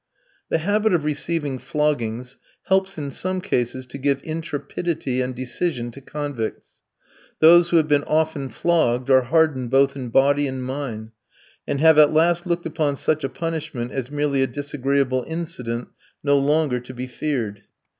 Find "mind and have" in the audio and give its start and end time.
10.63-11.99